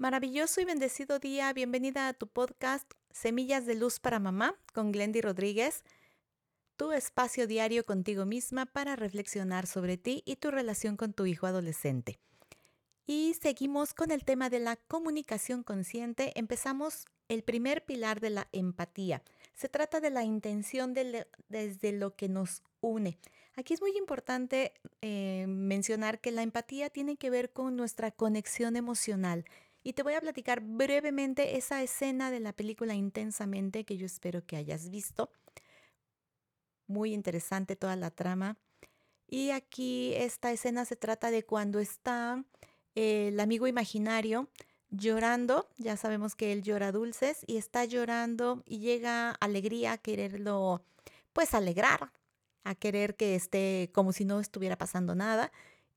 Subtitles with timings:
[0.00, 1.52] Maravilloso y bendecido día.
[1.52, 5.84] Bienvenida a tu podcast Semillas de Luz para Mamá con Glendy Rodríguez.
[6.78, 11.46] Tu espacio diario contigo misma para reflexionar sobre ti y tu relación con tu hijo
[11.46, 12.18] adolescente.
[13.06, 16.32] Y seguimos con el tema de la comunicación consciente.
[16.34, 19.22] Empezamos el primer pilar de la empatía.
[19.52, 23.18] Se trata de la intención desde lo que nos une.
[23.54, 24.72] Aquí es muy importante
[25.02, 29.44] eh, mencionar que la empatía tiene que ver con nuestra conexión emocional
[29.82, 34.44] y te voy a platicar brevemente esa escena de la película Intensamente que yo espero
[34.44, 35.30] que hayas visto.
[36.86, 38.56] Muy interesante toda la trama.
[39.26, 42.44] Y aquí esta escena se trata de cuando está
[42.94, 44.48] el amigo imaginario
[44.90, 50.84] llorando, ya sabemos que él llora dulces y está llorando y llega alegría a quererlo
[51.32, 52.12] pues alegrar,
[52.64, 55.52] a querer que esté como si no estuviera pasando nada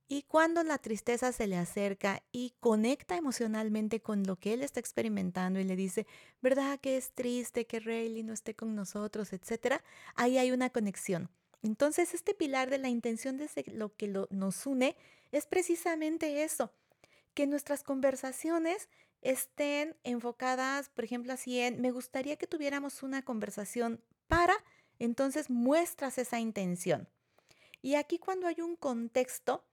[0.07, 4.79] y cuando la tristeza se le acerca y conecta emocionalmente con lo que él está
[4.79, 6.05] experimentando y le dice,
[6.41, 9.83] ¿verdad que es triste que Rayleigh no esté con nosotros, etcétera?
[10.15, 11.29] Ahí hay una conexión.
[11.63, 14.97] Entonces, este pilar de la intención de lo que nos une
[15.31, 16.71] es precisamente eso,
[17.33, 18.89] que nuestras conversaciones
[19.21, 24.53] estén enfocadas, por ejemplo, así en, me gustaría que tuviéramos una conversación para,
[24.99, 27.07] entonces muestras esa intención.
[27.81, 29.65] Y aquí cuando hay un contexto,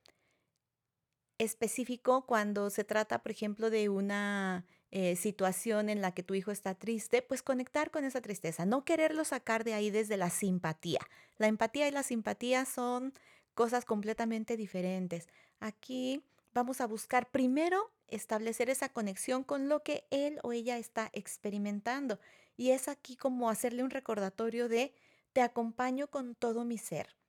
[1.40, 6.50] específico cuando se trata, por ejemplo, de una eh, situación en la que tu hijo
[6.50, 11.00] está triste, pues conectar con esa tristeza, no quererlo sacar de ahí desde la simpatía.
[11.38, 13.14] La empatía y la simpatía son
[13.54, 15.28] cosas completamente diferentes.
[15.60, 21.08] Aquí vamos a buscar primero establecer esa conexión con lo que él o ella está
[21.14, 22.20] experimentando.
[22.58, 24.92] Y es aquí como hacerle un recordatorio de
[25.32, 27.19] te acompaño con todo mi ser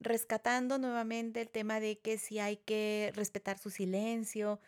[0.00, 4.60] rescatando nuevamente el tema de que si hay que respetar su silencio,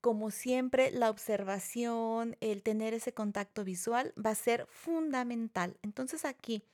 [0.00, 5.78] como siempre, la observación, el tener ese contacto visual va a ser fundamental.
[5.82, 6.64] Entonces aquí,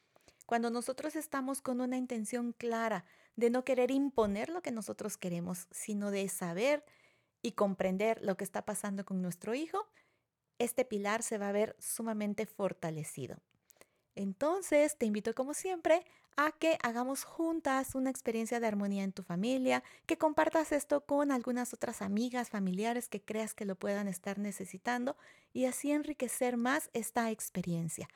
[0.46, 3.04] cuando nosotros estamos con una intención clara
[3.36, 6.84] de no querer imponer lo que nosotros queremos, sino de saber
[7.42, 9.86] y comprender lo que está pasando con nuestro hijo,
[10.58, 13.36] este pilar se va a ver sumamente fortalecido.
[14.18, 16.04] Entonces, te invito como siempre
[16.36, 21.30] a que hagamos juntas una experiencia de armonía en tu familia, que compartas esto con
[21.30, 25.16] algunas otras amigas, familiares que creas que lo puedan estar necesitando
[25.52, 28.08] y así enriquecer más esta experiencia.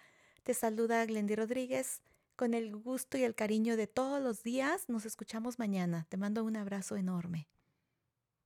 [0.43, 2.03] Te saluda Glendy Rodríguez
[2.35, 4.89] con el gusto y el cariño de todos los días.
[4.89, 6.07] Nos escuchamos mañana.
[6.09, 7.47] Te mando un abrazo enorme.